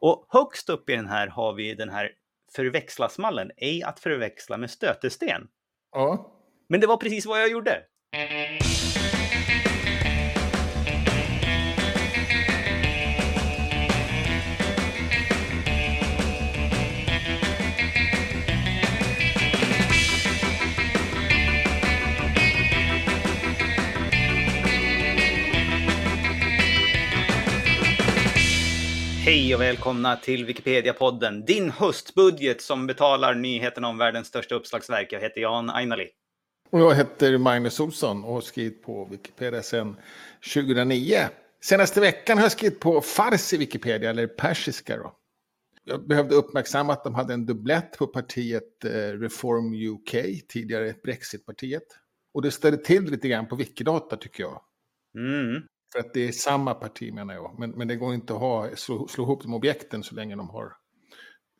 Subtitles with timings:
[0.00, 2.10] Och högst upp i den här har vi den här
[2.56, 5.48] förväxlasmallen, ej att förväxla med stötesten.
[5.92, 6.36] Ja.
[6.68, 7.82] Men det var precis vad jag gjorde.
[29.24, 35.12] Hej och välkomna till Wikipedia-podden, din höstbudget som betalar nyheterna om världens största uppslagsverk.
[35.12, 36.08] Jag heter Jan Ainali.
[36.70, 39.96] Och jag heter Magnus Olsson och har skrivit på Wikipedia sedan
[40.54, 41.18] 2009.
[41.62, 45.12] Senaste veckan har jag skrivit på farsi Wikipedia, eller persiska då.
[45.84, 50.10] Jag behövde uppmärksamma att de hade en dubblett på partiet eh, Reform UK,
[50.48, 51.86] tidigare Brexit-partiet.
[52.34, 54.62] Och det ställde till lite grann på Wikidata tycker jag.
[55.14, 55.62] Mm.
[55.92, 57.58] För att det är samma parti menar jag.
[57.58, 60.48] Men, men det går inte att ha, slå, slå ihop de objekten så länge de
[60.50, 60.72] har...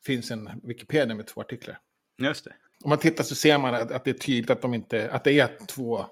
[0.05, 1.79] finns en Wikipedia med två artiklar.
[2.17, 2.53] Just det.
[2.83, 5.23] Om man tittar så ser man att, att det är tydligt att de inte, att
[5.23, 6.05] det är två,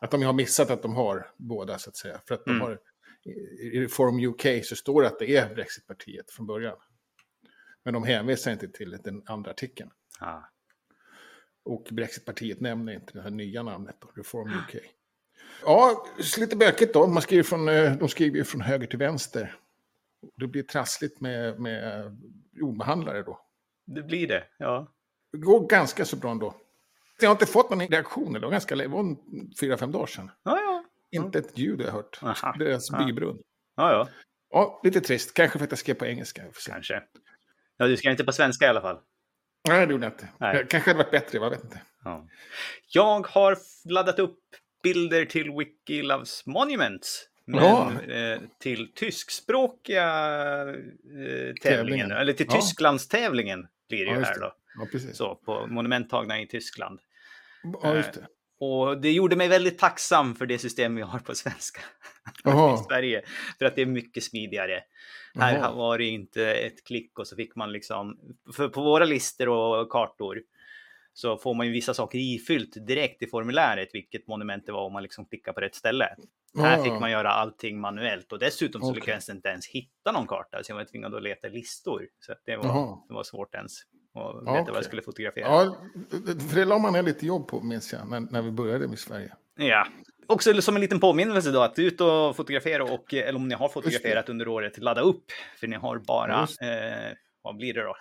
[0.00, 2.20] att de har missat att de har båda så att säga.
[2.28, 2.62] För att de Mm.
[2.62, 2.78] har,
[3.60, 6.76] i Reform UK så står det att det är Brexitpartiet från början.
[7.84, 9.90] Men de hänvisar inte till den andra artikeln.
[10.20, 10.40] Ah.
[11.64, 14.76] Och Brexitpartiet nämner inte det här nya namnet, Reform UK.
[15.62, 16.06] Ja,
[16.38, 17.06] lite bökigt då.
[17.06, 19.54] Man skriver från, eh, de skriver ju från höger till vänster.
[20.36, 22.04] Det blir trassligt med, med
[22.62, 23.40] ordbehandlare då.
[23.86, 24.92] Det blir det, ja.
[25.32, 26.54] Det går ganska så bra ändå.
[27.20, 28.32] Jag har inte fått någon reaktion.
[28.32, 29.16] Det var ganska det var
[29.60, 30.30] fyra, fem dagar sedan.
[30.42, 30.84] Ja, ja.
[31.10, 32.18] Inte ett ljud har jag hört.
[32.22, 32.54] Aha.
[32.58, 33.04] Deras Ja.
[33.06, 33.38] bybrunn.
[33.76, 34.08] Ja, ja.
[34.50, 35.34] Ja, lite trist.
[35.34, 36.42] Kanske för att jag skrev på engelska.
[36.66, 37.02] Kanske.
[37.76, 38.98] Ja, du ska inte på svenska i alla fall.
[39.68, 40.28] Nej, det gjorde jag inte.
[40.38, 40.56] Nej.
[40.56, 41.80] Jag kanske hade varit bättre, jag vet inte.
[42.04, 42.26] Ja.
[42.88, 43.56] Jag har
[43.90, 44.38] laddat upp
[44.82, 47.24] bilder till Wiki Loves Monuments.
[47.44, 47.92] Men Ja.
[48.14, 50.04] eh, till tyskspråkiga
[50.68, 52.56] eh, tävlingen, eller till Ja.
[52.56, 54.52] Tysklandstävlingen blir det Ja, ju här då.
[54.92, 54.98] Ja.
[55.12, 57.00] Så, på monumenttagna i Tyskland.
[57.82, 58.26] Ja, just det.
[58.60, 61.80] Och det gjorde mig väldigt tacksam för det system vi har på svenska
[62.44, 62.84] i.
[62.88, 63.22] Sverige.
[63.58, 64.82] För att det är mycket smidigare.
[65.34, 65.72] Här Jaha.
[65.72, 68.18] var det inte ett klick och så fick man liksom,
[68.56, 70.42] för på våra listor och kartor
[71.20, 74.92] så får man ju vissa saker ifyllt direkt i formuläret, vilket monument det var om
[74.92, 76.04] man liksom klickar på rätt ställe.
[76.58, 76.84] Här Ja.
[76.84, 78.94] fick man göra allting manuellt och dessutom så Okej.
[79.00, 82.06] lyckades jag inte ens hitta någon karta, så jag var tvingad att leta listor.
[82.20, 83.72] Så det, var, det var svårt ens
[84.14, 84.64] att veta okej.
[84.68, 85.44] vad jag skulle fotografera.
[85.46, 85.76] Ja,
[86.48, 88.98] för det la man ner lite jobb på, minns jag, när, när vi började med
[88.98, 89.32] Sverige.
[89.56, 89.86] Ja.
[90.26, 93.68] Också som en liten påminnelse då, att ut och fotografera och, eller om ni har
[93.68, 95.24] fotograferat under året, ladda upp.
[95.60, 97.96] För ni har bara, eh, vad blir det då?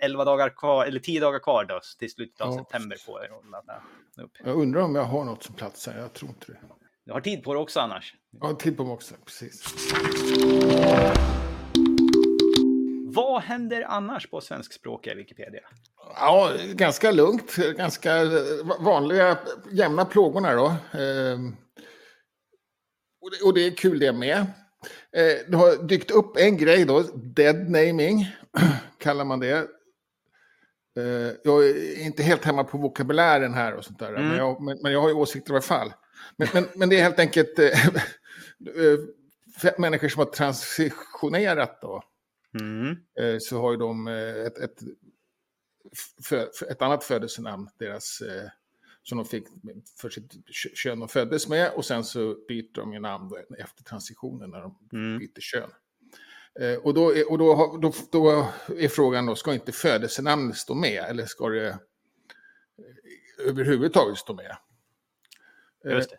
[0.00, 2.58] 11 dagar kvar, eller 10 dagar kvar då, till slutet av Ja.
[2.58, 3.82] september på er att ladda
[4.24, 4.32] upp.
[4.44, 6.58] Jag undrar om jag har något som platsar, jag tror inte det.
[7.04, 8.14] Du har tid på det också annars.
[8.40, 9.64] Jag har tid på mig också, precis.
[13.14, 15.60] Vad händer annars på svenskspråkiga Wikipedia?
[16.16, 17.56] Ja, ganska lugnt.
[17.76, 18.24] Ganska
[18.80, 19.38] vanliga,
[19.70, 20.66] jämna plågorna då.
[20.98, 21.56] Ehm,
[23.20, 24.36] och, det, och det är kul det med.
[25.16, 28.26] Eh, det har dykt upp en grej då, dead naming,
[28.98, 29.66] kallar man det.
[31.00, 34.28] Eh, jag är inte helt hemma på vokabulären här och sånt där, Mm.
[34.28, 35.92] men, jag, men, men jag har ju åsikter i alla fall.
[36.36, 37.78] Men, men, men det är helt enkelt eh,
[39.78, 42.02] människor som har transitionerat då
[42.60, 42.90] Mm.
[43.20, 44.80] eh, så har ju de ett, ett,
[46.70, 48.22] ett annat födelsenamn, deras,
[49.02, 49.44] som de fick
[50.00, 53.84] för sitt kö- kön de föddes med och sen så byter de ju namn efter
[53.84, 55.18] transitionen när de Mm.
[55.18, 55.70] byter kön.
[56.60, 58.48] Eh, och då är, och då, då, då
[58.78, 61.76] är frågan då, ska inte födelsenamnet stå med eller ska det eh,
[63.46, 64.56] överhuvudtaget stå med?
[65.84, 66.18] Just det.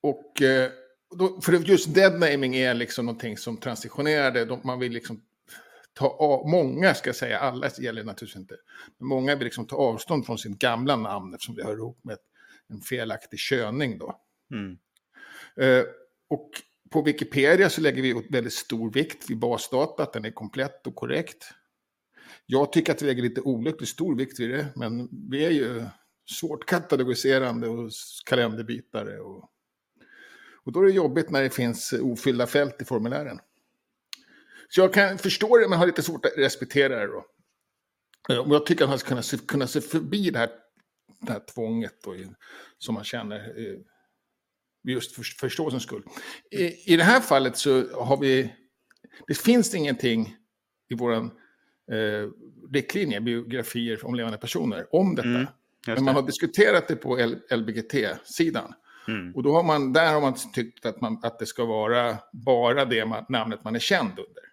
[0.00, 0.70] och eh,
[1.10, 4.44] då, för just dead naming är liksom någonting som transitionerade.
[4.44, 5.22] De, man vill liksom
[5.92, 8.56] ta av, många ska jag säga, alla gäller naturligtvis inte.
[8.98, 12.18] Men många vill liksom ta avstånd från sin gamla namn eftersom det hör ihop med
[12.68, 14.20] en felaktig köning då.
[14.50, 14.78] Mm.
[16.28, 16.50] Och
[16.90, 20.94] på Wikipedia så lägger vi väldigt stor vikt vid basdata, att den är komplett och
[20.94, 21.44] korrekt.
[22.46, 25.84] Jag tycker att vi lägger lite olyckligt stor vikt vid det, men vi är ju
[26.30, 27.90] svårt katalogiserande och
[28.24, 28.24] kalenderbitare.
[28.24, 29.20] kalenderbytare.
[29.20, 29.50] Och,
[30.64, 33.38] och då är det jobbigt när det finns ofyllda fält i formulären.
[34.68, 37.26] Så jag kan förstå det, men har lite svårt att respektera det då.
[38.42, 40.50] Och jag tycker att man ska kunna se, kunna se förbi det här,
[41.20, 42.14] det här tvånget då,
[42.78, 43.36] som man känner.
[43.36, 43.78] Eh,
[44.84, 46.02] just för förståelsens skull.
[46.50, 48.54] I, I det här fallet så har vi,
[49.26, 50.36] det finns ingenting
[50.88, 51.20] i vår eh,
[52.72, 55.28] riktlinje, biografier om levande personer, om detta.
[55.28, 55.46] Mm,
[55.86, 58.74] Men man har diskuterat det på LBGT-sidan.
[59.08, 59.34] Mm.
[59.34, 62.84] Och då har man, där har man tyckt att, man, att det ska vara bara
[62.84, 64.44] det man, namnet man är känd under.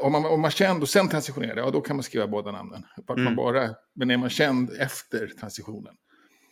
[0.00, 2.52] Om man, om man är känd och sen transitionerar, ja då kan man skriva båda
[2.52, 2.84] namnen.
[2.96, 3.24] Att Mm.
[3.24, 5.94] man bara, men är man känd efter transitionen.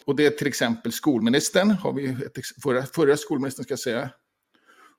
[0.08, 4.10] Och det är till exempel skolministern, har vi ett, förra, förra skolministern ska jag säga.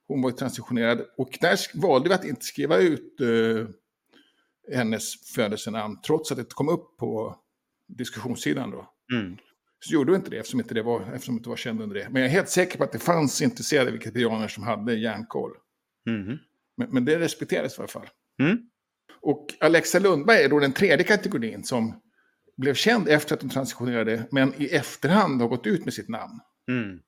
[0.07, 3.67] Hon var transitionerad och där valde vi att inte skriva ut eh,
[4.75, 7.39] hennes födelsenamn trots att det kom upp på
[7.87, 8.93] diskussionssidan då.
[9.13, 9.37] Mm.
[9.79, 12.09] Så gjorde vi inte det eftersom inte det var, eftersom inte var känd under det.
[12.09, 15.51] Men jag är helt säker på att det fanns intresserade wikipedianer som hade järnkoll.
[16.05, 16.37] Mhm.
[16.77, 18.07] Men, men det respekterades i alla fall.
[18.41, 18.57] Mm.
[19.21, 22.01] Och Alexa Lundberg är då den tredje kategorin som
[22.59, 26.39] blev känd efter att hon transitionerade, men i efterhand har gått ut med sitt namn.
[26.67, 26.99] Mm.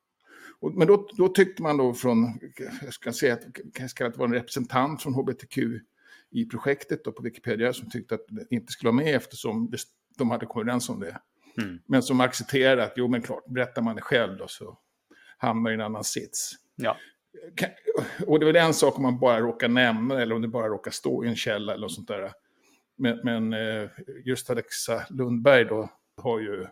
[0.60, 2.40] Och, men då, då tyckte man då från,
[2.84, 3.42] jag ska säga att
[3.74, 5.58] kanske att det var en representant från hbtq
[6.32, 9.72] i projektet då på Wikipedia som tyckte att det inte skulle vara med eftersom
[10.18, 11.20] de hade kommit överens om det.
[11.58, 11.80] Mm.
[11.86, 14.78] Men som accepterade att, jo men klart, berättar man det själv då så
[15.38, 16.52] hamnar i en annan sits.
[16.76, 16.98] Ja.
[17.56, 17.70] Kan-
[18.28, 20.68] Och det är väl en sak om man bara råkar nämna eller om det bara
[20.68, 22.32] råkar stå i en källa eller något sånt där.
[23.02, 23.90] Men, men eh,
[24.26, 26.68] just Alexa Lundberg då har ju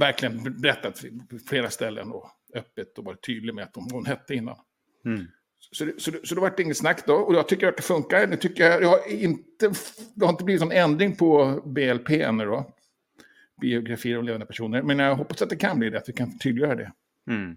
[0.00, 4.34] verkligen berättat på flera ställen och öppet och varit tydlig med att hon, hon hette
[4.34, 4.56] innan.
[5.04, 5.26] Mm.
[5.58, 7.14] Så det, så, det, så det vart inget snack då.
[7.14, 8.26] Och jag tycker att det funkar.
[8.26, 9.72] Nu tycker jag, jag har inte,
[10.14, 12.74] det har inte blivit någon ändring på BLP ännu då.
[13.60, 14.82] Biografier om levande personer.
[14.82, 16.92] Men jag hoppas att det kan bli det, att vi kan tydliggöra det.
[17.30, 17.56] Mm.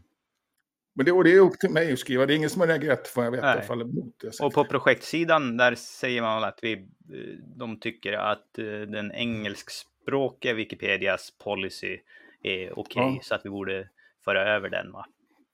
[0.98, 2.26] Men det, och det är upp till mig att skriva.
[2.26, 3.66] Det är ingen som har reagerat, får jag alla Nej.
[3.68, 4.40] fall emot det.
[4.46, 10.54] Och på projektsidan där säger man att vi, eh, de tycker att eh, den engelskspråkiga
[10.54, 11.98] Wikipedias policy
[12.44, 13.20] är okej, Ja.
[13.24, 13.90] så att vi borde
[14.26, 15.06] föra över den va?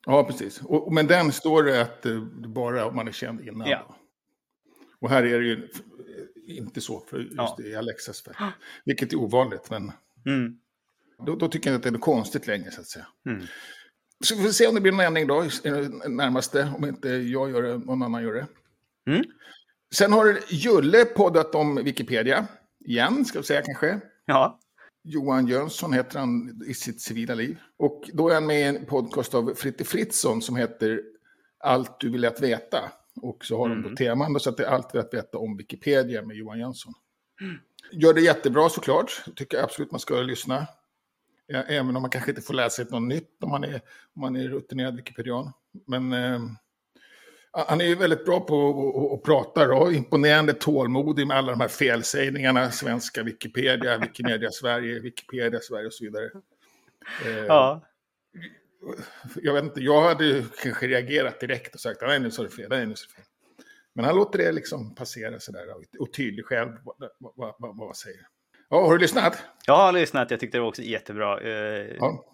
[0.06, 0.62] Ja, precis.
[0.62, 3.70] Och, men den står det att eh, det bara om man är känd innan.
[3.70, 3.86] Ja.
[3.88, 3.96] Då.
[5.00, 5.68] Och här är det ju
[6.48, 7.58] inte så för just Ja.
[7.64, 8.36] i Alexas fall.
[8.86, 9.92] Vilket är ovanligt, men
[10.26, 10.60] Mm.
[11.26, 13.08] då, då tycker jag att det är konstigt längre, så att säga.
[13.26, 13.46] Mm.
[14.24, 15.42] Så vi får se om det blir någon ändring då,
[16.10, 16.74] närmaste.
[16.78, 18.48] Om inte jag gör det, någon annan gör det.
[19.12, 19.24] Mm.
[19.96, 22.48] Sen har Julle poddat om Wikipedia.
[22.86, 24.00] Igen, ska vi säga kanske.
[24.26, 24.60] Ja.
[25.04, 27.58] Johan Jönsson heter han i sitt civila liv.
[27.78, 31.02] Och då är han med i en podcast av Fritte Fritzson som heter
[31.64, 32.92] Allt du vill att veta.
[33.22, 33.90] Och så har de Mm.
[33.90, 36.60] då teman, så att det är Allt du vill att veta om Wikipedia med Johan
[36.60, 36.94] Jönsson.
[37.92, 39.24] Gör det jättebra såklart.
[39.36, 40.68] Tycker jag absolut man ska lyssna.
[41.56, 43.82] Även om man kanske inte får lära sig något nytt om man är,
[44.16, 45.52] om man är rutinerad wikipedian.
[45.88, 46.40] Men eh,
[47.68, 49.92] han är ju väldigt bra på att- prata då.
[49.92, 52.72] Imponerande tålmodig med alla de här felsägningarna.
[52.72, 56.30] Svenska Wikipedia, Wikimedia Sverige, Wikipedia Sverige och så vidare.
[57.26, 57.82] Eh, ja.
[59.36, 62.70] Jag vet inte, jag hade kanske reagerat direkt och sagt nej nu sa du fel,
[62.70, 63.26] nej nu sa du fel.
[63.94, 67.98] Men han låter det liksom passera sådär och- och tydlig själv vad, vad, vad, vad
[67.98, 68.22] säger.
[68.72, 69.44] Ja, har du lyssnat?
[69.66, 71.40] Jag har lyssnat, jag tyckte det var också jättebra.
[71.42, 72.26] Eh, Ja.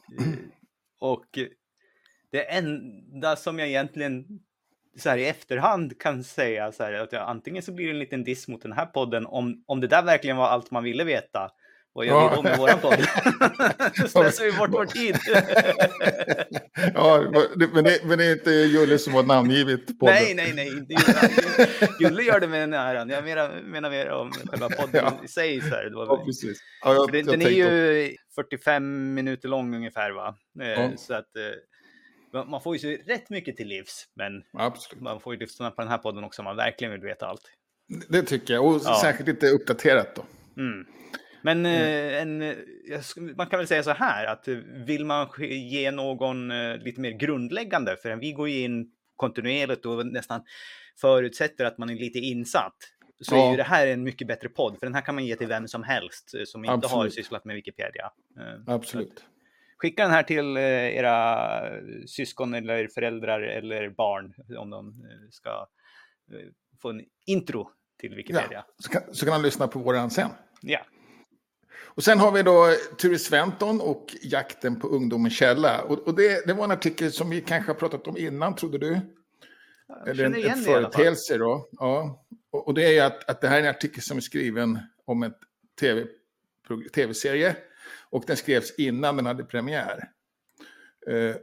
[1.00, 1.40] Och
[2.32, 4.26] det enda som jag egentligen
[4.98, 8.00] så här i efterhand kan säga så här att jag, antingen så blir det en
[8.00, 11.04] liten diss mot den här podden om, om det där verkligen var allt man ville
[11.04, 11.52] veta.
[11.98, 12.30] Vad gör Ja.
[12.30, 12.94] vi då med våran podd?
[14.10, 15.16] Slösar vi bort vår tid?
[16.94, 17.22] ja,
[17.74, 20.68] men det, men det är inte Julle som var namngivet på nej, nej, nej.
[20.68, 21.30] Inte Julle.
[22.00, 23.10] Julle gör det med den äran.
[23.10, 25.20] Jag menar, menar mer om själva podden Ja.
[25.26, 25.62] i sig.
[25.62, 25.90] Så här.
[25.94, 26.58] Ja, precis.
[26.84, 30.36] Ja, jag, den, jag den är ju 45 minuter lång ungefär va?
[30.62, 30.92] Eh, Ja.
[30.98, 31.42] Så att eh,
[32.34, 34.06] man- man får ju så rätt mycket till livs.
[34.16, 35.02] Men Absolut.
[35.04, 37.42] man får ju lyssna på den här podden också om man verkligen vill veta allt.
[38.10, 38.66] Det tycker jag.
[38.66, 39.00] Och Ja.
[39.02, 40.26] särskilt lite uppdaterat då.
[40.62, 40.86] Mm.
[41.42, 42.56] Men eh, en, eh,
[43.38, 47.98] man kan väl säga så här att eh, vill man ge någon lite mer grundläggande,
[48.02, 50.44] för vi går ju in kontinuerligt och nästan
[51.02, 52.76] förutsätter att man är lite insatt.
[53.22, 53.52] Så är Ja.
[53.52, 55.68] ju det här en mycket bättre podd, för den här kan man ge till vem
[55.68, 57.14] som helst som inte har Absolut.
[57.14, 58.12] sysslat med Wikipedia.
[58.68, 59.24] Absolut.
[59.78, 61.62] Skicka den här till era
[62.08, 64.94] syskon eller föräldrar eller barn om de
[65.32, 65.68] ska
[66.82, 68.66] få en intro till Wikipedia.
[68.80, 70.30] Så kan, så kan han lyssna på våran sen.
[70.62, 70.80] Ja.
[71.98, 75.82] Och sen har vi då Ture Sventon och jakten på ungdomens källa.
[75.82, 78.78] Och, och det, det var en artikel som vi kanske har pratat om innan, trodde
[78.78, 79.00] du?
[79.88, 81.70] Jag Eller en, en företeelse då.
[81.72, 82.26] Ja.
[82.52, 84.80] Och, och det är ju att, att det här är en artikel som är skriven
[85.06, 85.34] om en
[85.80, 86.06] TV,
[86.94, 87.56] tv-serie.
[88.10, 90.10] Och den skrevs innan den hade premiär.
[91.08, 91.36] Eh,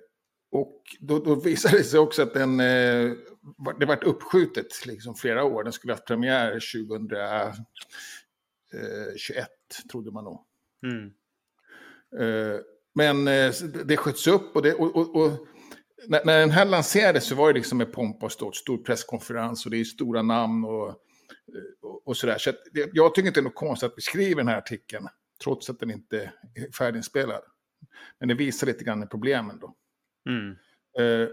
[0.53, 5.15] och då, då visade det sig också att den, eh, var- det vart uppskjutet liksom
[5.15, 5.65] flera år.
[5.65, 9.49] Den skulle ha haft premiär 2021,
[9.83, 10.45] trodde man nog.
[10.83, 11.13] Mm.
[12.21, 12.61] Eh,
[12.95, 15.47] Men eh, så det sköts upp och, det, och, och, och
[16.09, 19.65] när, när den här lanserades så var det liksom med pompa och ståt, stor presskonferens
[19.65, 20.95] och det är stora namn och, eh,
[22.05, 22.39] och, sådär.
[22.39, 24.59] Så att det, jag tycker inte det är något konstigt att vi skriver den här
[24.59, 25.09] artikeln,
[25.45, 27.43] trots att den inte är färdiginspelad.
[28.19, 29.75] Men det visar lite grann problemen då.
[30.29, 30.51] Mm.
[30.99, 31.29] Eh,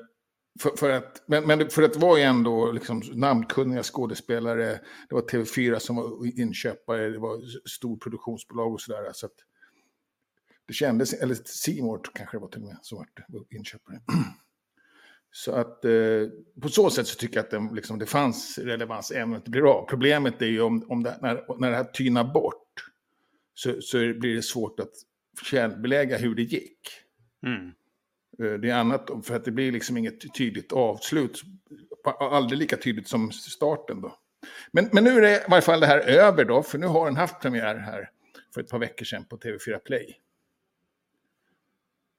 [0.59, 4.79] för, för att, men, men för att det var ju ändå liksom namnkunniga skådespelare,
[5.09, 9.11] det var TV4 som var inköpare, det var stor produktionsbolag och sådär.
[9.13, 9.35] Så att
[10.67, 13.07] det kändes, eller Seymour kanske det var till och med som var
[13.49, 13.99] inköpare.
[15.31, 15.91] Så att eh,
[16.61, 19.37] på så sätt så tycker jag att det, liksom, det fanns relevans även om det
[19.37, 19.85] inte blir av.
[19.85, 22.85] Problemet är ju om, om det, när, när det här tynar bort
[23.53, 24.91] så, så blir det svårt att
[25.43, 26.79] källbelägga hur det gick.
[27.45, 27.71] Mm.
[28.39, 31.41] Eh, det är annat för att det blir liksom inget tydligt avslut.
[32.19, 34.17] Aldrig lika tydligt som starten då.
[34.71, 37.05] Men, men nu är det i varje fall det här över då, för nu har
[37.05, 38.09] den haft premiär här
[38.53, 40.21] för ett par veckor sedan på TV4 Play.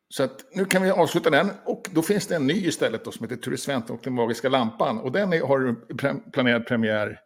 [0.08, 3.12] Så att nu kan vi avsluta den och då finns det en ny istället då,
[3.12, 4.98] som heter Turistvent och den magiska lampan.
[4.98, 7.20] Och den är, har planerad premiär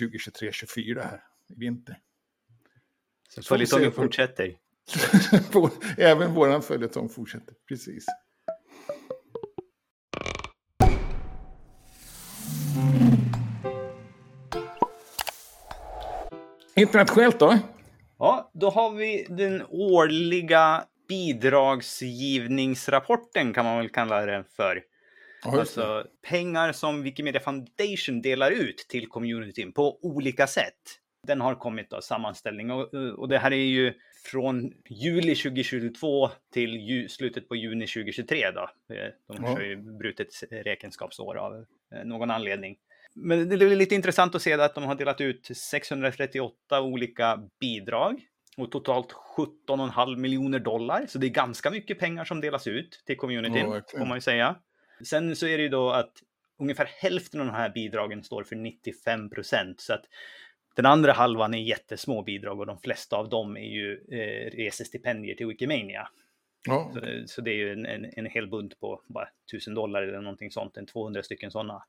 [0.00, 1.98] 2023-2024 här i vinter.
[3.28, 4.56] Så följetongen fortsätter.
[5.96, 8.06] Även våran följetong fortsätter, precis.
[16.76, 17.58] Internationellt då?
[18.18, 24.82] Ja, då har vi den årliga bidragsgivningsrapporten kan man väl kalla det för.
[25.44, 30.74] Ja, alltså pengar som Wikimedia Foundation delar ut till communityn på olika sätt.
[31.28, 33.94] Den har kommit då, sammanställning och, och det här är ju
[34.24, 38.70] från juli 2022 till ju, slutet på juni 2023 då.
[38.94, 42.76] Eh, de kör ju brutet räkenskapsår av eh, någon anledning.
[43.14, 48.20] Men det är lite intressant att se att de har delat ut 638 olika bidrag
[48.56, 51.06] och totalt 17,5 miljoner dollar.
[51.08, 54.20] Så det är ganska mycket pengar som delas ut till communityn, ja, får man ju
[54.20, 54.56] säga.
[55.04, 56.12] Sen så är det ju då att
[56.58, 59.80] ungefär hälften av de här bidragen står för 95 procent.
[59.80, 60.04] Så att
[60.78, 65.34] den andra halvan är jättesmå bidrag och de flesta av dem är ju eh, resestipendier
[65.34, 66.08] till Wikimania.
[66.66, 66.90] Ja.
[66.94, 70.20] Så, så, det är ju en, en, en hel bunt på bara 1000 dollar eller
[70.20, 71.84] någonting sånt, en 200 stycken sådana.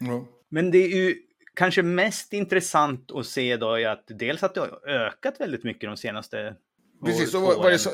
[0.00, 0.26] Ja.
[0.48, 1.16] Men det är ju
[1.54, 5.90] kanske mest intressant att se då är att dels att det har ökat väldigt mycket
[5.90, 6.56] de senaste
[7.04, 7.90] Precis, och, var det så,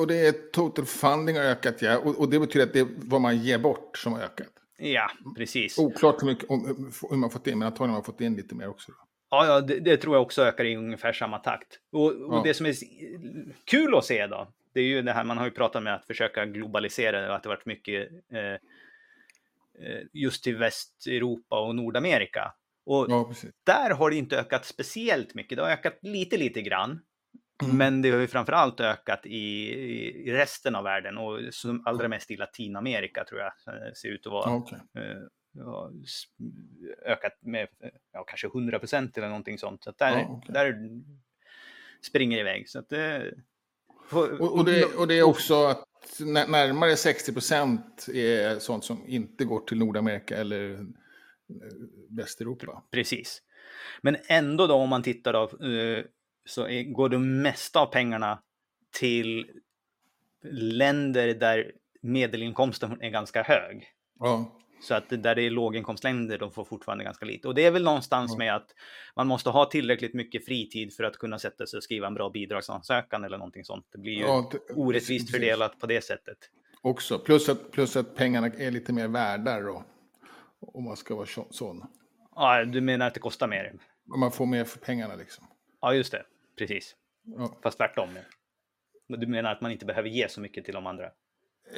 [0.00, 1.98] och det är total funding har ökat, ja.
[1.98, 4.48] Och, och, det betyder att det är vad man ger bort som har ökat.
[4.78, 5.78] Ja, precis.
[5.78, 6.50] Oklart hur, mycket,
[7.10, 8.92] hur man fått in, men antagligen har man fått in lite mer också.
[8.92, 9.11] Då.
[9.32, 11.78] Ja, ja det, det, tror jag också ökar i ungefär samma takt.
[11.92, 12.42] Och, och ja.
[12.44, 12.74] det som är
[13.64, 16.06] kul att se då, det är ju det här man har ju pratat med att
[16.06, 22.52] försöka globalisera och att det varit mycket eh, eh just till Västeuropa och Nordamerika.
[22.86, 23.32] Och ja,
[23.66, 25.56] där har det inte ökat speciellt mycket.
[25.56, 27.00] Det har ökat lite, lite grann.
[27.62, 27.76] Mm.
[27.76, 29.72] Men det har ju framför allt ökat i,
[30.28, 34.26] i, resten av världen och som allra mest i Latinamerika tror jag eh, ser ut
[34.26, 34.54] att vara.
[34.54, 34.78] Okay.
[35.58, 37.68] Eh, ökat med
[38.12, 39.84] ja, kanske 100 procent eller någonting sånt.
[39.84, 40.52] Så där, ja, okay.
[40.52, 40.76] där
[42.06, 42.68] springer iväg.
[42.68, 43.34] Så att det,
[44.10, 45.88] och, och, det, och det är också att
[46.20, 50.86] närmare 60 procent är sånt som inte går till Nordamerika eller
[52.08, 52.82] Västeuropa.
[52.90, 53.42] Precis.
[54.02, 56.04] Men ändå då om man tittar då, eh,
[56.44, 58.42] så går det mesta av pengarna
[58.98, 59.50] till
[60.50, 63.86] länder där medelinkomsten är ganska hög.
[64.18, 64.58] Ja.
[64.82, 67.48] Så att där det är låginkomstländer, de får fortfarande ganska lite.
[67.48, 68.74] Och det är väl någonstans med att
[69.16, 72.30] man måste ha tillräckligt mycket fritid för att kunna sätta sig och skriva en bra
[72.30, 73.86] bidragsansökan eller någonting sånt.
[73.92, 75.30] Det blir ju ja, det, orättvist precis.
[75.30, 76.38] fördelat på det sättet.
[76.82, 79.84] Också, plus att, plus att pengarna är lite mer värda då.
[80.60, 81.86] Om man ska vara sån.
[82.34, 83.72] Ja, du menar att det kostar mer?
[84.04, 85.46] Man får mer för pengarna liksom.
[85.80, 86.22] Ja, just det.
[86.58, 86.96] Precis.
[87.24, 87.58] Ja.
[87.62, 88.08] Fast tvärtom.
[89.08, 91.10] Du menar att man inte behöver ge så mycket till de andra?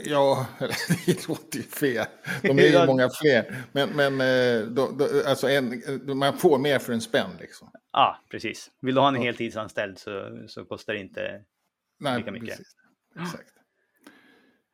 [0.04, 0.46] Ja,
[1.06, 2.06] det låter ju fel.
[2.42, 3.56] De är ju många fler.
[3.72, 5.82] Men, men eh, då, då, alltså en,
[6.18, 7.70] man får mer för en spänn liksom.
[7.92, 8.70] Ja, precis.
[8.80, 9.22] Vill du ha en ja.
[9.22, 11.42] heltidsanställd så, så kostar det inte
[12.00, 12.48] Nej, lika mycket.
[12.48, 12.76] Precis.
[13.20, 13.50] Exakt.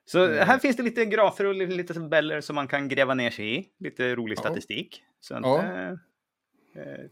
[0.04, 0.46] Så mm.
[0.46, 3.66] här finns det lite grafer och lite tabeller som man kan gräva ner sig i.
[3.78, 5.02] Lite rolig statistik.
[5.20, 5.62] Så att, ja.
[5.62, 5.96] Eh, eh,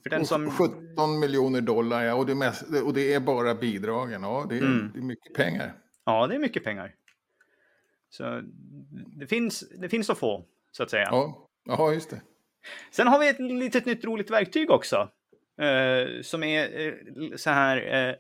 [0.03, 0.51] för den som...
[0.51, 4.23] 17 miljoner dollar, ja, och det, mest, och det är bara bidragen.
[4.23, 4.91] Ja, det är, mm.
[4.95, 5.75] det är mycket pengar.
[6.05, 6.95] Ja, det är mycket pengar.
[8.11, 8.43] Så
[8.93, 11.09] det finns, det finns att få, så att säga.
[11.11, 12.21] Ja, ja just det.
[12.91, 15.09] Sen har vi ett litet nytt roligt verktyg också.
[15.61, 16.95] Eh, som är eh,
[17.37, 18.15] så här, eh,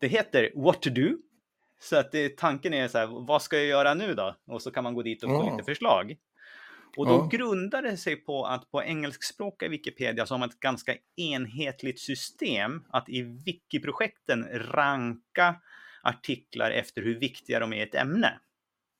[0.00, 1.16] det heter What to do.
[1.80, 4.36] Så att det, tanken är så här, vad ska jag göra nu då?
[4.46, 5.52] Och så kan man gå dit och få oh.
[5.52, 6.16] lite förslag.
[6.96, 7.28] Och då oh.
[7.28, 12.84] grundar det sig på att på engelskspråkiga Wikipedia så har man ett ganska enhetligt system
[12.88, 15.54] att i wiki-projekten ranka
[16.02, 18.40] artiklar efter hur viktiga de är i ett ämne.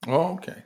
[0.06, 0.52] Ja, okej.
[0.52, 0.62] Okay.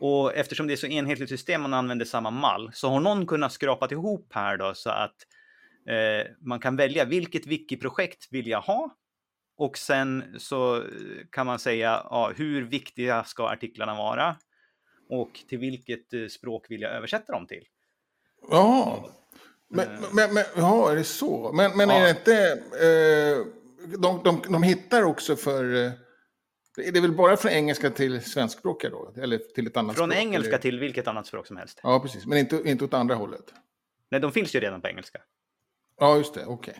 [0.00, 3.26] Och eftersom det är så enhetligt system och man använder samma mall så har någon
[3.26, 5.16] kunnat skrapa ihop här då så att
[5.88, 8.90] eh, man kan välja vilket wiki-projekt vill jag ha
[9.58, 10.82] och sen så
[11.30, 14.36] kan man säga ja, hur viktiga ska artiklarna vara?
[15.10, 17.64] och till vilket eh, språk vill jag översätta dem till?
[18.50, 19.08] Ja,
[19.68, 20.00] men, Eh.
[20.12, 21.52] men, men ja, är det så?
[21.52, 22.04] Men, men är Ja.
[22.04, 22.52] det inte...
[22.86, 23.46] Eh,
[23.98, 25.92] de, de, de hittar också för...
[26.80, 29.12] Eh, är det väl bara från engelska till svenskspråkiga då?
[29.16, 30.22] Eller till ett annat Från språk?
[30.22, 30.58] engelska eller?
[30.58, 31.80] till vilket annat språk som helst.
[31.82, 32.26] Ja, precis.
[32.26, 33.54] Men inte, inte åt andra hållet.
[34.10, 35.18] Nej, de finns ju redan på engelska.
[36.00, 36.44] Ja, just det.
[36.46, 36.74] Okej.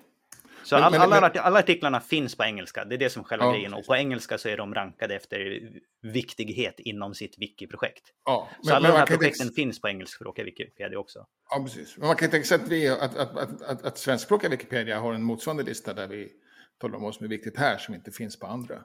[0.64, 2.85] Så Men- all, men- alla, men- alla artiklarna finns på engelska.
[2.85, 3.75] Det är det som är själva Ja, grejen.
[3.75, 5.61] Och på engelska så är de rankade efter
[6.02, 8.02] viktighet inom sitt wiki-projekt.
[8.25, 11.26] Ja, Så alla de här inte projekten ex- finns på engelskspråkiga Wikipedia också.
[11.50, 11.97] Ja, precis.
[11.97, 15.62] Men man kan att, vi, att, att, att, att, att svenskspråkiga Wikipedia har en motsvarande
[15.62, 16.33] lista där vi
[16.81, 18.83] talar om vad som är viktigt här som inte finns på andra.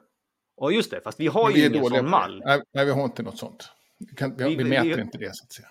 [0.56, 2.42] Och just det, fast vi har ju vi är ingen sån mall.
[2.44, 3.68] Nej, nej, vi har inte något sånt.
[3.98, 5.68] Vi, kan, vi, Vi- vi vi- mäter vi- inte det så att säga.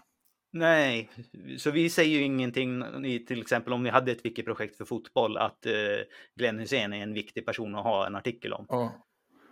[0.55, 1.09] Nej,
[1.57, 2.83] så vi säger ju ingenting
[3.27, 5.73] till exempel om ni hade ett wiki-projekt för fotboll att eh,
[6.35, 8.65] Glenn Hussein är en viktig person att ha en artikel om.
[8.69, 9.05] Ja,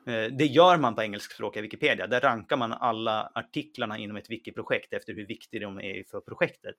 [0.07, 2.07] Eh, det gör man på engelskspråkiga Wikipedia.
[2.07, 6.75] Där rankar man alla artiklarna inom ett wiki-projekt efter hur viktiga de är för projektet.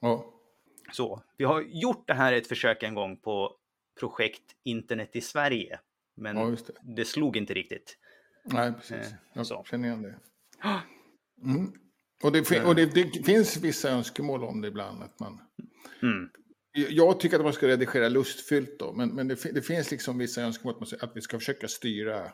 [0.00, 0.24] ja,
[0.92, 3.56] Så, vi har gjort det här ett försök en gång på
[4.00, 5.80] projekt Internet i Sverige.
[6.16, 6.94] Men ja, det.
[6.96, 7.96] det slog inte riktigt.
[8.44, 8.92] Nej, precis.
[8.96, 9.64] Eh, Jag så.
[9.70, 10.14] känner igen det.
[11.44, 11.72] Mm.
[12.22, 15.02] Och, det, fin- och det, det finns vissa önskemål om det ibland.
[15.02, 15.40] Att man,
[16.02, 16.28] Mm.
[16.90, 20.18] jag tycker att man ska redigera lustfyllt då, men, men det, fin- det finns liksom
[20.18, 22.32] vissa önskemål att, man, att vi ska försöka styra.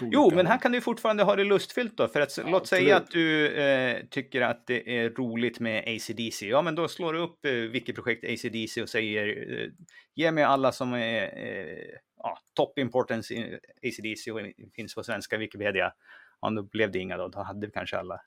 [0.00, 2.08] Jo, men här kan du fortfarande ha det lustfyllt då.
[2.08, 2.68] För att låt absolut.
[2.68, 6.46] säga att du eh, tycker att det är roligt med ACDC.
[6.48, 9.68] Ja, men då slår du upp eh, Wiki-projekt ACDC och säger eh,
[10.14, 11.76] ge mig alla som är eh,
[12.24, 13.34] ja, top importance
[13.82, 14.40] ACDC och
[14.74, 15.92] finns på svenska Wikipedia.
[16.40, 17.28] Ja, då blev det inga då.
[17.28, 18.20] Då hade vi kanske alla.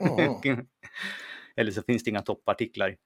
[0.00, 0.40] Ja,
[1.56, 2.96] Eller så finns det inga toppartiklar.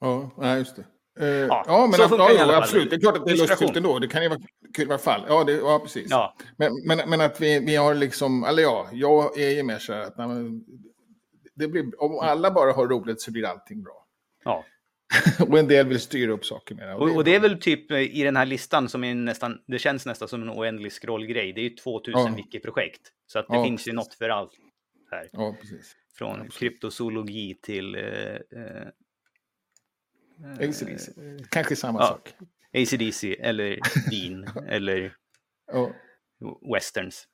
[0.00, 0.84] ja, nej, just det.
[1.20, 2.90] Eh, Ja, ja, men så ja, ja, absolut.
[2.90, 3.98] Det är klart att det är lustfyllt ändå.
[3.98, 4.40] Det kan ju vara
[4.76, 5.24] kul i alla fall.
[5.28, 6.06] Ja, det, ja precis.
[6.10, 9.78] Ja, Men, men, men att vi, vi har liksom, eller ja, jag är ju mer
[9.78, 10.60] så här att nej,
[11.54, 14.06] det blir, om alla bara har roligt så blir allting bra.
[14.44, 14.64] ja.
[15.48, 16.94] Och en del vill styra upp saker med det.
[16.94, 19.78] Och, och det är väl typ eh, i den här listan som är nästan, det
[19.78, 21.52] känns nästan som en oändlig scrollgrej.
[21.52, 22.34] Det är ju 2000 Ja.
[22.36, 23.00] wiki-projekt.
[23.26, 24.52] Så att det Ja, finns ju något för allt
[25.10, 25.28] här.
[25.32, 25.96] Ja, precis.
[26.14, 26.54] Från absolut.
[26.54, 28.88] kryptozoologi till eh, eh,
[30.60, 31.12] ACDC.
[31.50, 32.06] Kanske samma ja.
[32.06, 32.32] sak.
[32.72, 33.78] ACDC eller
[34.10, 35.16] vin eller
[35.72, 35.90] Ja.
[36.74, 37.26] westerns.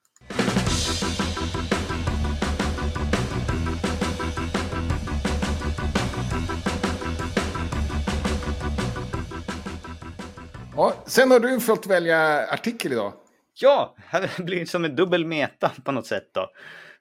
[10.77, 13.13] Ja, sen har du fått välja artikel idag.
[13.55, 16.51] Ja, här blir det som en dubbel meta på något sätt då.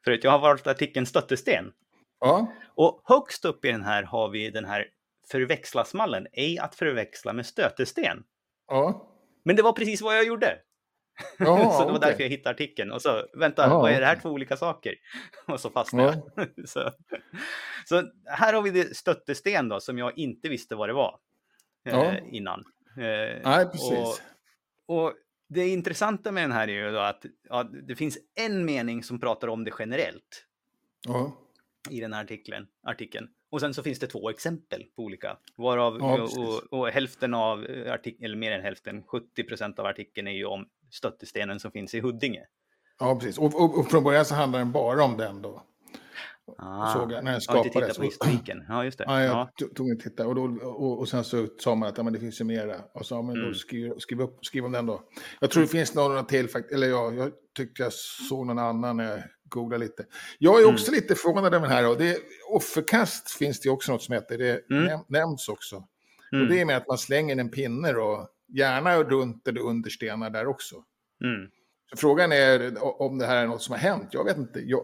[0.04, 1.72] För att jag har valt artikeln stöttesten.
[2.20, 4.88] Ja, Och högst upp i den här har vi den här
[5.32, 8.24] förväxlasmallen, ej att förväxla med stötesten.
[8.68, 9.12] ja.
[9.44, 10.58] Men det var precis vad jag gjorde.
[11.38, 12.10] ja så det var okej.
[12.10, 12.92] därför jag hittade artikeln.
[12.92, 14.96] Och så, vänta, Ja, vad är det här två olika saker?
[15.48, 16.70] Och så fastnade jag.
[16.70, 16.92] så,
[17.86, 21.20] så här har vi det stöttesten då, som jag inte visste vad det var
[21.86, 22.64] eh, innan.
[22.98, 24.22] Eh, Nej, precis.
[24.86, 25.14] Och, och
[25.50, 29.20] det intressanta med den här är ju då att ja, det finns en mening som
[29.20, 30.46] pratar om det generellt
[31.08, 31.32] Ja,
[31.90, 32.68] i den här artikeln.
[32.84, 33.28] artikeln.
[33.50, 35.38] Och sen så finns det två exempel på olika.
[35.58, 36.30] Varav Ja, och,
[36.72, 40.46] och, och hälften av artikeln, eller mer än hälften, 70 procent av artikeln är ju
[40.46, 42.46] om stöttestenen som finns i Huddinge.
[43.00, 43.38] ja precis.
[43.38, 45.64] Och, och, och från början så handlar den bara om den då.
[46.58, 48.64] Ah, Såg jag när den jag har inte tittat på historiken.
[48.70, 49.04] Ja, just det.
[49.08, 49.50] Ja, jag Ja.
[49.62, 52.14] to- tog en titta och, då, och, och sen så sa man att ja, men
[52.14, 52.76] det finns ju mera.
[52.94, 53.54] Och så, ja, men då Mm.
[53.56, 55.04] skriv, skriv, upp, skriv om den då.
[55.40, 56.74] Jag tror det finns några till faktiskt.
[56.74, 60.06] Eller ja, jag tyckte jag såg någon annan när jag googlade lite.
[60.40, 60.74] Jag är Mm.
[60.74, 61.90] också lite förvånad över den här.
[61.90, 62.18] Och det,
[62.50, 64.38] offerkast finns det också något som heter.
[64.38, 64.84] Det Mm.
[64.84, 65.84] näm, nämns också.
[66.32, 66.44] Mm.
[66.46, 68.30] Och det är med att man slänger en pinne då.
[68.48, 70.76] Gärna runt eller under stenar där också.
[71.24, 71.50] Mm.
[71.90, 74.08] Så frågan är om det här är något som har hänt.
[74.12, 74.60] Jag vet inte.
[74.60, 74.82] Jag,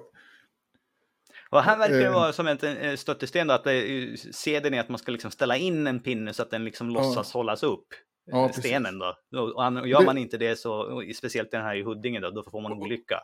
[1.51, 2.13] Och här verkar det Eh.
[2.13, 5.57] vara som en eh, stöttesten då, att är- seden är att man ska liksom ställa
[5.57, 7.87] in en pinne så att den liksom låtsas hållas upp.
[8.25, 8.63] Ja, eh, precis.
[8.65, 9.39] stenen då.
[9.41, 12.71] Och, gör man inte det så, speciellt den här i Huddinge då, då får man
[12.73, 13.19] olycka.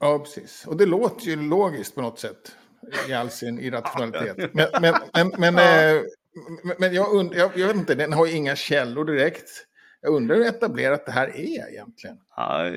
[0.00, 0.66] Ja, precis.
[0.66, 2.56] Och det låter ju logiskt på något sätt.
[3.08, 4.36] I all sin irrationalitet.
[4.54, 5.96] Men, men, men, men, Ja.
[5.96, 6.02] eh,
[6.78, 9.48] men, jag, und, jag, jag vet inte, den har ju inga källor direkt.
[10.00, 12.16] Jag undrar hur etablerat det här är egentligen.
[12.36, 12.70] Ja,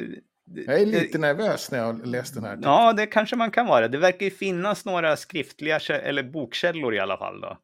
[0.54, 2.60] Jag är lite nervös när jag läst den här.
[2.62, 3.88] Ja, det kanske man kan vara.
[3.88, 7.42] Det verkar ju finnas några skriftliga eller bokkällor i alla fall.
[7.42, 7.58] Då.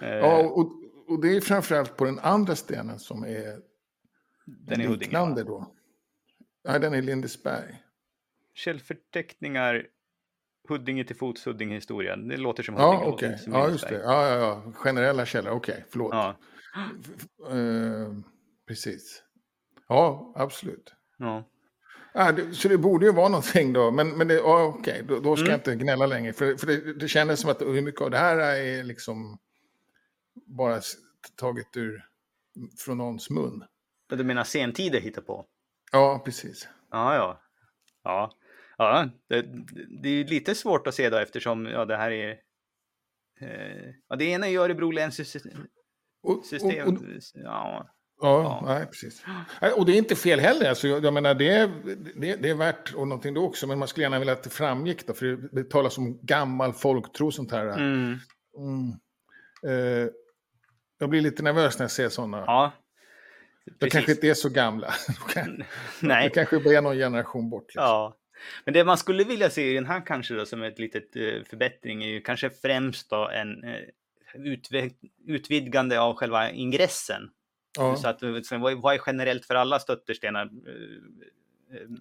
[0.00, 0.72] Eh, Ja, och,
[1.08, 3.28] och det är framförallt på den andra stenen som är
[4.46, 4.96] den är Huddinge.
[4.98, 5.74] liknande då.
[6.64, 7.82] Nej, den är Lindesberg.
[8.54, 9.86] Källförteckningar,
[10.68, 12.16] Huddinge till fots, Huddinge historia.
[12.16, 13.32] Det låter som Ja, Huddinge.
[13.32, 13.98] inte som Ja, just det.
[14.04, 14.72] Ja, ja, ja.
[14.72, 15.50] Generella källor.
[15.52, 16.10] Okej, förlåt.
[16.12, 16.36] Ja,
[17.50, 18.12] Eh,
[18.68, 19.22] precis.
[19.88, 20.94] Ja, absolut.
[21.18, 21.48] ja.
[22.14, 25.20] Ah, det, så det borde ju vara någonting då, men, men det, ah, okej, då,
[25.20, 25.50] då, ska mm.
[25.50, 26.32] jag inte gnälla längre.
[26.32, 29.38] För, för det, det kändes som att hur mycket av det här är liksom
[30.46, 30.80] bara
[31.36, 32.04] taget ur,
[32.78, 33.64] från någons mun.
[34.08, 35.46] Du menar sentider hittar på?
[35.92, 36.68] Ja, precis.
[36.90, 37.40] Ja, ja.
[38.04, 38.32] Ja,
[38.78, 39.42] ja det,
[40.02, 42.30] det är lite svårt att se då eftersom ja, det här är...
[43.40, 45.66] Eh, ja, det ena är Örebro läns system.
[46.22, 46.98] Och, och, och,
[47.34, 47.88] ja.
[48.22, 48.74] Ja, ja.
[48.74, 49.24] Nej, precis.
[49.76, 50.68] Och det är inte fel heller.
[50.68, 51.70] Alltså, jag, menar, det är,
[52.14, 53.66] det, det, är värt och någonting då också.
[53.66, 55.06] Men man skulle gärna vilja att det framgick.
[55.06, 57.66] Då, för det, talas om gammal folktro och sånt här.
[57.66, 58.18] Mm.
[58.58, 58.92] Mm.
[59.66, 60.08] Eh,
[60.98, 62.44] jag blir lite nervös när jag ser sådana.
[62.46, 62.72] Ja.
[63.78, 64.94] De kanske inte är så gamla.
[66.00, 66.28] Nej.
[66.28, 67.64] Det kanske bara är någon generation bort.
[67.68, 67.82] Liksom.
[67.82, 68.16] Ja.
[68.64, 71.44] Men det man skulle vilja se i den här kanske då som ett litet uh,
[71.44, 73.80] förbättring är ju kanske främst då en uh,
[75.26, 77.30] utvidgande av själva ingressen.
[77.78, 77.96] Ja.
[77.96, 80.44] Så att, så vad är generellt för alla stötterstenar?
[80.44, 80.98] Uh,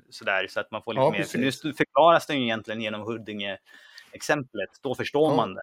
[0.10, 1.24] sådär, så att man får lite ja, mer.
[1.24, 4.70] För nu förklaras den ju egentligen genom Huddinge-exemplet.
[4.82, 5.36] Då förstår ja.
[5.36, 5.62] man det.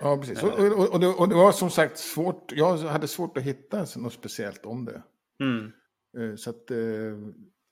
[0.00, 0.42] Ja, precis.
[0.42, 2.52] Och, och, och, det, och, det, var som sagt svårt.
[2.52, 5.02] Jag hade svårt att hitta något speciellt om det.
[5.40, 5.72] Mm.
[6.18, 6.70] Eh, så att...
[6.70, 6.78] Eh,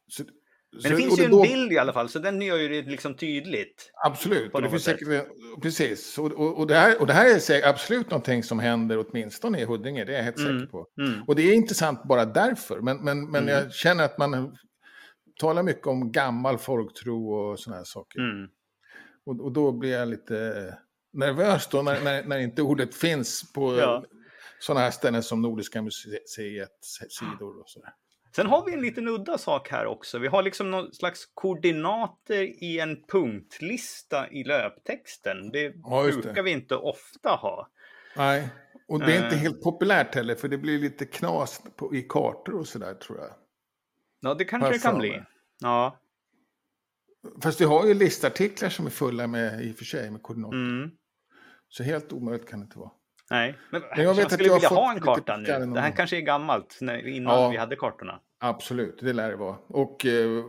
[0.08, 0.24] så,
[0.72, 1.42] men det finns ju en då...
[1.42, 3.92] bild i alla fall, så den gör ju det liksom tydligt.
[4.04, 5.26] Absolut, och det finns säkert,
[5.62, 6.18] precis.
[6.18, 9.60] Och, och, och, det här, och det här är säkert absolut någonting som händer åtminstone
[9.60, 10.60] i Huddinge, det är jag helt mm.
[10.60, 10.86] säker på.
[11.00, 11.22] Mm.
[11.26, 13.54] Och det är intressant bara därför, men, men, men mm.
[13.54, 14.56] jag känner att man
[15.40, 18.18] talar mycket om gammal folktro och sådana här saker.
[18.18, 18.48] Mm.
[19.26, 20.78] Och, och då blir jag lite
[21.12, 24.04] nervös då när, när, när inte ordet finns på ja.
[24.58, 26.34] sådana här ställen som Nordiska museets
[27.08, 27.90] sidor och sådär.
[28.36, 30.18] Sen har vi en liten udda sak här också.
[30.18, 35.50] Vi har liksom någon slags koordinater i en punktlista i löptexten.
[35.50, 36.42] Det ja, brukar det.
[36.42, 37.68] vi inte ofta ha.
[38.16, 38.48] Nej,
[38.88, 42.02] och det är inte uh, helt populärt heller för det blir lite knas på, i
[42.02, 43.30] kartor och sådär tror jag.
[44.20, 45.22] Ja, det kanske det kan bli.
[45.60, 46.00] Ja.
[47.42, 50.56] Fast vi har ju listartiklar som är fulla med, i och för sig, med koordinater.
[50.56, 50.90] Mm.
[51.68, 52.90] Så helt omöjligt kan det inte vara.
[53.30, 55.66] Nej, men, men jag, jag skulle vilja ha en karta nu.
[55.66, 58.20] Det här kanske är gammalt, innan ja, vi hade kartorna.
[58.38, 59.56] Absolut, det lär det vara.
[59.66, 60.44] Och eh,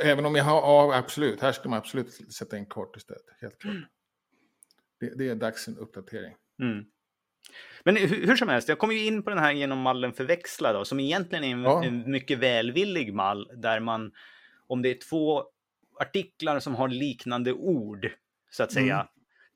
[0.00, 3.24] även om jag har, ja absolut, här ska man absolut sätta in kart istället.
[3.40, 3.74] Helt klart.
[3.74, 3.86] Mm.
[5.00, 6.34] Det, det, är dags för en uppdatering.
[6.62, 6.84] Mm.
[7.84, 10.72] Men hur, hur, som helst, jag kom ju in på den här genom mallen förväxla
[10.72, 11.84] då, som egentligen är en, ja.
[11.84, 14.12] en mycket välvillig mall där man,
[14.66, 15.44] om det är två
[16.00, 18.10] artiklar som har liknande ord,
[18.50, 19.06] så att säga, mm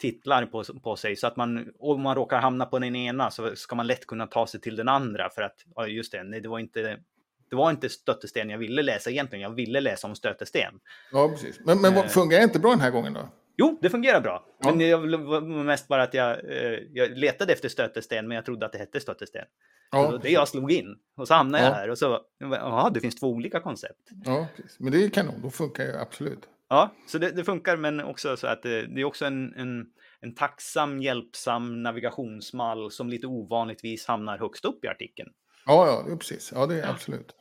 [0.00, 3.56] titlar på, på sig så att man, om man råkar hamna på den ena så
[3.56, 6.40] ska man lätt kunna ta sig till den andra för att, ja just det, nej,
[6.40, 6.98] det var inte
[7.50, 10.74] det var inte stötesten jag ville läsa egentligen, jag ville läsa om stötesten.
[11.12, 11.60] Ja, precis.
[11.64, 12.06] Men, men eh.
[12.06, 13.28] fungerar inte bra den här gången då?
[13.56, 14.44] Jo, det fungerar bra.
[14.58, 14.68] Ja.
[14.68, 18.66] Men det var mest bara att jag, eh, jag letade efter stötesten, men jag trodde
[18.66, 19.44] att det hette stötesten.
[19.90, 21.70] Ja, det jag slog in och så hamnade ja.
[21.70, 24.08] jag här och så, ja, det finns två olika koncept.
[24.24, 24.80] Ja, precis.
[24.80, 26.48] men det är kanon, då funkar det absolut.
[26.72, 29.86] Ja, så det, det, funkar, men också så att det, det är också en, en,
[30.20, 35.30] en tacksam, hjälpsam navigationsmall som lite ovanligtvis hamnar högst upp i artikeln.
[35.66, 36.52] Ja, ja, precis.
[36.54, 37.34] Ja, det är absolut.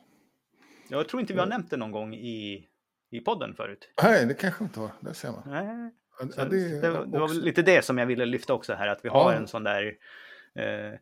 [0.88, 2.68] Jag tror inte vi har nämnt det någon gång i,
[3.10, 3.92] i podden förut.
[4.02, 4.90] Nej, det kanske vi inte har.
[5.00, 5.42] Där ser man.
[5.46, 5.92] Nej.
[6.36, 9.08] Ja, det, det, det, var lite det som jag ville lyfta också här, att vi
[9.08, 9.96] har en sån där...
[10.54, 10.98] Eh,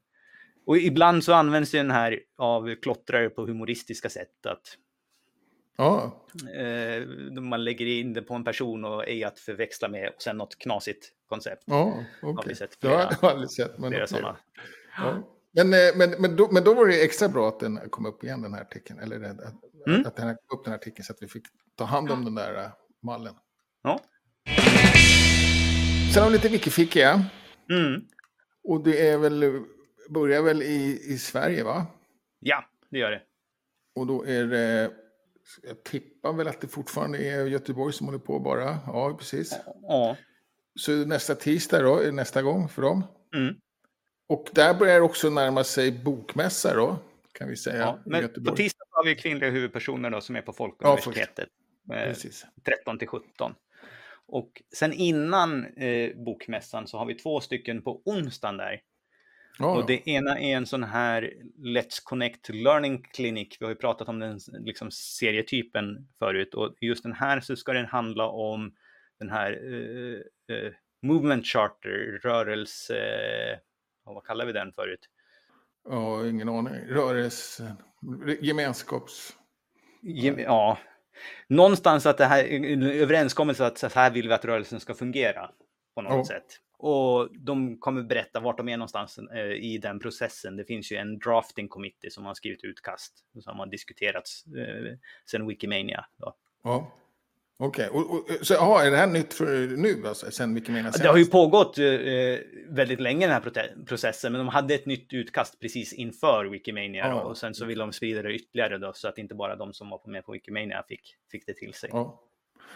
[0.67, 4.47] och ibland så används den här av klottrare på humoristiska sätt.
[4.47, 4.77] Att
[5.79, 6.25] Ja.
[6.55, 7.07] Eh,
[7.41, 10.59] man lägger in det på en person och är att förväxla med och sen något
[10.59, 11.63] knasigt koncept.
[11.67, 12.55] Ja, okej.
[12.55, 12.69] Okay.
[12.81, 13.79] Det har jag aldrig sett.
[13.79, 14.07] Men, okay.
[14.97, 15.23] ja.
[15.53, 18.25] men, eh, men, men, då, men då var det extra bra att den kom upp
[18.25, 18.99] igen, den här artikeln.
[18.99, 19.41] Eller att,
[19.87, 20.07] mm.
[20.07, 22.35] att den kom upp den här artikeln så att vi fick ta hand om den
[22.35, 22.71] där uh,
[23.03, 23.35] mallen.
[23.83, 24.01] Ja.
[26.15, 27.25] Sen har vi lite Wikifikia.
[27.71, 28.03] Mm.
[28.65, 29.63] Och det är väl,
[30.11, 31.87] börjar väl i, i Sverige va?
[32.41, 33.23] Ja, det gör det.
[33.95, 34.91] Och då är det
[35.63, 38.79] jag tippar väl att det fortfarande är Göteborg som håller på bara.
[38.87, 39.59] Ja, precis.
[39.83, 40.17] Ja.
[40.75, 43.05] Så nästa tisdag då, är nästa gång för dem.
[43.35, 43.55] Mm.
[44.29, 46.99] Och där börjar också närma sig bokmässa då,
[47.33, 47.79] kan vi säga.
[47.79, 51.49] Ja, men på tisdag har vi kvinnliga huvudpersoner då som är på Folkuniversitetet.
[51.89, 52.15] Ja,
[52.65, 53.55] 13 till 17.
[54.27, 58.81] Och sen innan eh, bokmässan så har vi två stycken på onsdagen där.
[59.61, 59.77] Oh.
[59.77, 63.57] Och det ena är en sån här Let's Connect Learning Clinic.
[63.61, 67.73] Vi har ju pratat om den liksom, serietypen förut och just den här så ska
[67.73, 68.73] den handla om
[69.19, 70.21] den här uh,
[70.53, 72.95] uh, Movement Charter, rörelse...
[72.95, 75.01] Uh, vad kallar vi den förut?
[75.89, 76.75] Ja, ingen aning.
[76.75, 77.77] Rörelse...
[78.41, 79.37] Gemenskaps...
[80.37, 80.79] ja.
[81.49, 85.51] Någonstans att det här en överenskommelse att så här vill vi att rörelsen ska fungera
[85.95, 86.25] på något oh.
[86.25, 86.61] sätt.
[86.79, 90.57] Och de kommer berätta vart de är någonstans eh, i den processen.
[90.57, 95.47] Det finns ju en drafting committee som har skrivit utkast som har diskuterats eh, sedan
[95.47, 96.05] Wikimania.
[96.17, 96.35] Då.
[96.63, 96.93] Ja.
[97.61, 98.01] Okej, okay.
[98.01, 101.03] och, och, så aha, är det här nytt för nu, alltså, sen Wikimedia senast?
[101.03, 101.85] Det har ju pågått eh,
[102.69, 107.21] väldigt länge den här processen, men de hade ett nytt utkast precis inför Wikimania ja.
[107.21, 109.91] och sen så vill de sprida det ytterligare då, så att inte bara de som
[109.91, 111.91] var med på Wikimania fick, fick det till sig.
[111.93, 112.21] Ja.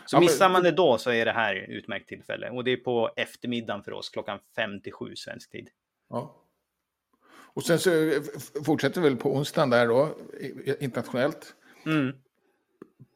[0.06, 2.76] Så ja, missar man det då så är det här utmärkt tillfälle och det är
[2.76, 5.68] på eftermiddagen för oss klockan 5 till 7 svensk tid.
[6.10, 6.36] Ja.
[7.54, 7.90] Och sen så
[8.64, 10.16] fortsätter vi väl på onsdagen där då,
[10.80, 11.54] internationellt.
[11.86, 12.16] Mm.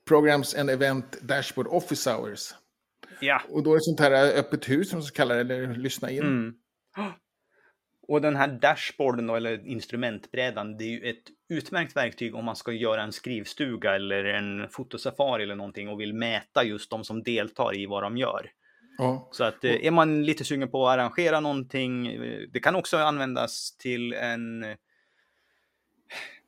[0.09, 2.55] Programs and Event Dashboard Office Hours.
[3.21, 3.43] Ja.
[3.51, 6.23] Och då är det sånt här öppet hus som man kallar det, eller lyssna in.
[6.23, 6.55] Mm.
[8.09, 12.57] Och den här dashboarden då, eller instrumentbrädan, det är ju ett utmärkt verktyg om man
[12.57, 17.23] ska göra en skrivstuga eller en fotosafari eller någonting och vill mäta just de som
[17.23, 18.51] deltar i vad de gör.
[18.99, 19.29] Ja.
[19.33, 22.97] Så att eh, är man lite sugen på att arrangera någonting, eh, det kan också
[22.97, 24.65] användas till en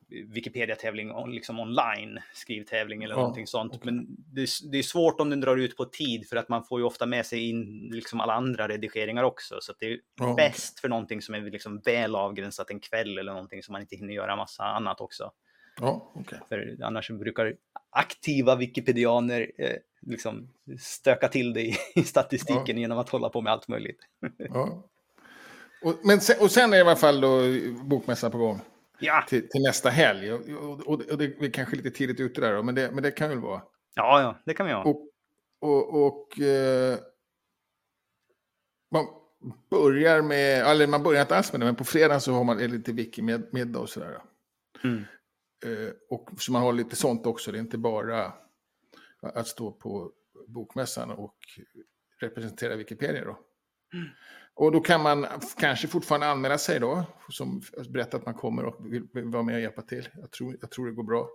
[0.09, 3.75] Wikipedia-tävling liksom online, skrivtävling eller ja, någonting sånt.
[3.75, 3.91] Okay.
[3.91, 6.79] Men det, det, är svårt om den drar ut på tid för att man får
[6.79, 9.57] ju ofta med sig in liksom alla andra redigeringar också.
[9.61, 10.81] Så det är ja, bäst okay.
[10.81, 14.13] för någonting som är liksom väl avgränsat en kväll eller någonting som man inte hinner
[14.13, 15.31] göra massa annat också.
[15.79, 16.39] Ja, okay.
[16.49, 17.55] För annars brukar
[17.89, 22.81] aktiva wikipedianer eh, liksom stöka till det i, i statistiken ja.
[22.81, 23.99] genom att hålla på med allt möjligt.
[24.37, 24.83] ja.
[25.83, 27.41] och, men sen, och sen är i alla fall då
[27.83, 28.61] bokmässan på gång?
[28.99, 29.25] Ja.
[29.27, 30.33] Till, till, nästa helg.
[30.33, 30.41] Och,
[30.87, 33.39] och, och, det är kanske lite tidigt ute där men det, men det kan väl
[33.39, 33.61] vara?
[33.95, 34.83] Ja, ja, det kan vi ha.
[34.83, 35.09] Och,
[35.61, 36.97] och, och eh,
[38.91, 39.05] man
[39.69, 42.57] börjar med, eller man börjar inte alls med det, men på fredag så har man
[42.57, 44.21] lite wiki-middag och sådär.
[44.83, 45.03] Mm.
[45.65, 48.33] Eh, och så man har lite sånt också, det är inte bara
[49.21, 50.11] att stå på
[50.47, 51.37] bokmässan och
[52.21, 53.39] representera Wikipedia då.
[53.93, 54.09] Mm.
[54.53, 58.93] Och då kan man kanske fortfarande anmäla sig då, som berättar att man kommer och
[58.93, 60.09] vill, vara med och hjälpa till.
[60.13, 61.29] Jag tror, jag tror det går bra.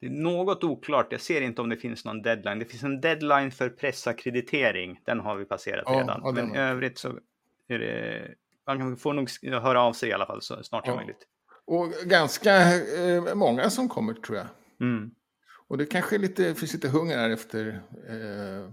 [0.00, 2.58] Det är något oklart, jag ser inte om det finns någon deadline.
[2.58, 6.20] Det finns en deadline för pressakkreditering, den har vi passerat ja, redan.
[6.24, 7.18] Ja, Men i övrigt så
[7.68, 8.28] är det,
[8.66, 11.26] man får nog höra av sig i alla fall så snart som möjligt.
[11.64, 14.46] Och ganska eh, många som kommer tror jag.
[14.80, 15.10] Mm.
[15.68, 18.70] Och det kanske lite, finns lite hunger här efter eh,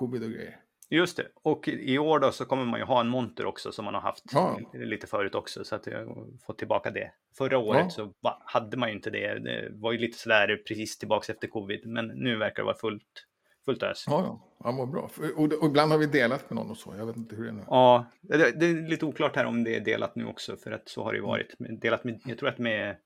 [0.00, 0.56] covid och grejer.
[0.88, 3.84] Just det, och i år då så kommer man ju ha en monter också som
[3.84, 4.60] man har haft ja.
[4.72, 7.12] lite förut också så att jag har fått tillbaka det.
[7.38, 7.90] Förra året ja.
[7.90, 8.12] så
[8.44, 9.38] hade man ju inte det.
[9.38, 13.26] Det var ju lite sådär precis tillbaks efter covid, men nu verkar det vara fullt,
[13.64, 14.04] fullt ös.
[14.06, 15.10] Ja, ja, ja vad bra.
[15.36, 16.94] Och, och, ibland har vi delat med någon och så.
[16.98, 17.64] Jag vet inte hur det är nu.
[17.66, 20.88] Ja, det, det, är lite oklart här om det är delat nu också, för att
[20.88, 21.54] så har det ju varit.
[21.58, 22.96] Delat med, jag tror att med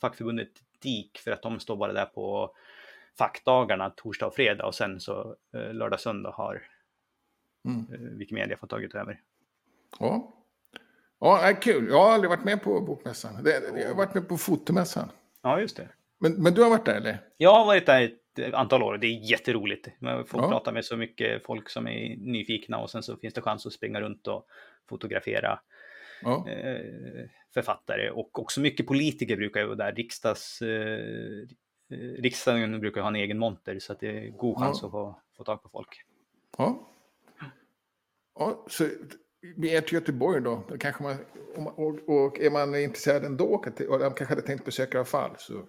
[0.00, 0.50] fackförbundet
[0.82, 2.54] DIK, för att de står bara där på
[3.18, 6.62] fackdagarna torsdag och fredag och sen så eh, lördag söndag har
[7.68, 7.86] mm.
[7.92, 9.20] eh, Wikimedia fått tagit över.
[9.98, 10.32] Ja.
[11.20, 11.88] Ja, kul.
[11.88, 13.46] Jag har aldrig varit med på bokmässan.
[13.74, 15.08] Jag har varit med på fotomässan.
[15.42, 15.88] Ja, just det.
[16.18, 17.18] Men, men du har varit där eller?
[17.36, 19.88] Jag har varit där ett antal år och det är jätteroligt.
[19.98, 20.48] Man får ja.
[20.48, 23.72] prata med så mycket folk som är nyfikna och sen så finns det chans att
[23.72, 24.46] springa runt och
[24.88, 25.60] fotografera
[26.22, 26.48] ja.
[26.48, 29.92] eh, författare och också mycket politiker brukar ju vara där.
[29.92, 31.46] Riksdags, eh,
[32.18, 34.86] riksdagen brukar ha en egen monter så att det är god chans ja.
[34.86, 36.02] att få, få tag på folk.
[36.58, 36.88] Ja.
[38.38, 38.88] ja så
[39.56, 41.16] vi är till Göteborg då, då kanske man,
[41.56, 43.64] och, och är man intresserad ändå, och
[44.00, 45.64] kanske hade tänkt besöka i alla fall, så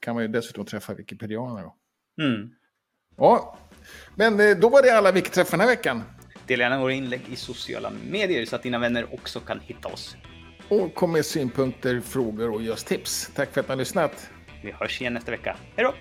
[0.00, 1.62] kan man ju dessutom träffa wikipedianer.
[1.62, 1.76] Då.
[2.24, 2.50] Mm.
[3.16, 3.58] Ja,
[4.14, 6.02] men eh, då var det alla Wikiträffar den här veckan.
[6.46, 10.16] Dela gärna våra inlägg i sociala medier så att dina vänner också kan hitta oss.
[10.68, 13.30] Och kom med synpunkter, frågor och ge oss tips.
[13.34, 14.30] Tack för att ni har lyssnat.
[14.62, 15.56] Vi hörs igen nästa vecka.
[15.76, 15.94] Hej då!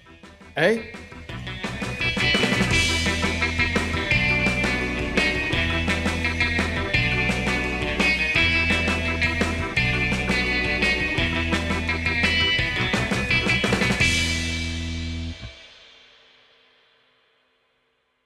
[0.55, 0.95] Hej!